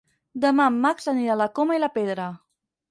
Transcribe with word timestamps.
Demà 0.45 0.65
en 0.71 0.79
Max 0.85 1.11
anirà 1.13 1.37
a 1.37 1.41
la 1.43 1.51
Coma 1.61 1.79
i 1.79 1.85
la 1.87 1.95
Pedra. 2.01 2.29